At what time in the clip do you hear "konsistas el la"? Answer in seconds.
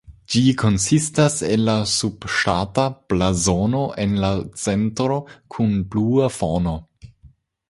0.59-1.75